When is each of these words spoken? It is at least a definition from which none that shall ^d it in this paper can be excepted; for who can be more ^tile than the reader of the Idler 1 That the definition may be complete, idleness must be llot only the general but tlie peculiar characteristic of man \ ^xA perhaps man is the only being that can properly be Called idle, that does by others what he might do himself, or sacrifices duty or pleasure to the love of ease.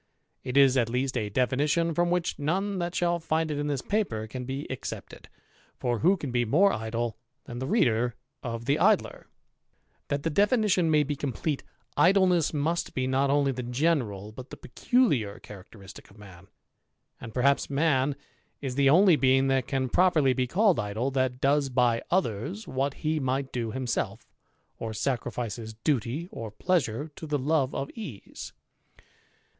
It 0.43 0.57
is 0.57 0.77
at 0.77 0.89
least 0.89 1.15
a 1.15 1.29
definition 1.29 1.93
from 1.93 2.09
which 2.09 2.39
none 2.39 2.79
that 2.79 2.95
shall 2.95 3.19
^d 3.19 3.51
it 3.51 3.59
in 3.59 3.67
this 3.67 3.83
paper 3.83 4.25
can 4.25 4.45
be 4.45 4.65
excepted; 4.67 5.29
for 5.77 5.99
who 5.99 6.17
can 6.17 6.31
be 6.31 6.43
more 6.43 6.71
^tile 6.71 7.13
than 7.43 7.59
the 7.59 7.67
reader 7.67 8.15
of 8.41 8.65
the 8.65 8.79
Idler 8.79 9.27
1 10.07 10.07
That 10.07 10.23
the 10.23 10.31
definition 10.31 10.89
may 10.89 11.03
be 11.03 11.15
complete, 11.15 11.61
idleness 11.95 12.51
must 12.51 12.95
be 12.95 13.07
llot 13.07 13.29
only 13.29 13.51
the 13.51 13.61
general 13.61 14.31
but 14.31 14.49
tlie 14.49 14.61
peculiar 14.63 15.37
characteristic 15.37 16.09
of 16.09 16.17
man 16.17 16.47
\ 16.83 17.21
^xA 17.21 17.31
perhaps 17.31 17.69
man 17.69 18.15
is 18.59 18.73
the 18.73 18.89
only 18.89 19.15
being 19.15 19.49
that 19.49 19.67
can 19.67 19.87
properly 19.87 20.33
be 20.33 20.47
Called 20.47 20.79
idle, 20.79 21.11
that 21.11 21.39
does 21.39 21.69
by 21.69 22.01
others 22.09 22.67
what 22.67 22.95
he 23.05 23.19
might 23.19 23.51
do 23.53 23.69
himself, 23.71 24.27
or 24.79 24.93
sacrifices 24.95 25.75
duty 25.75 26.27
or 26.31 26.49
pleasure 26.49 27.11
to 27.17 27.27
the 27.27 27.37
love 27.37 27.75
of 27.75 27.91
ease. 27.91 28.51